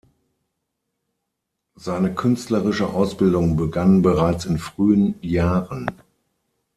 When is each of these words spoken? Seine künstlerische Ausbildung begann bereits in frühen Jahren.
Seine 1.75 2.15
künstlerische 2.15 2.87
Ausbildung 2.89 3.55
begann 3.55 4.01
bereits 4.01 4.45
in 4.45 4.57
frühen 4.57 5.13
Jahren. 5.21 5.91